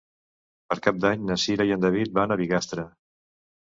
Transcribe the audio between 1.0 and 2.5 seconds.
d'Any na Cira i en David van a